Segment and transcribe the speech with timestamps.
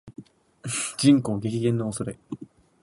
[0.97, 2.17] 人口激減の恐れ